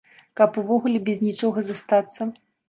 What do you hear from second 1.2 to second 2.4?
нічога застацца?